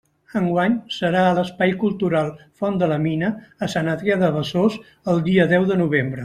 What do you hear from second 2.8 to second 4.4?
de La Mina a Sant Adrià de